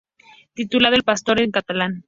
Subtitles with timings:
[0.55, 1.99] Titulado "El Pastor" en catalán.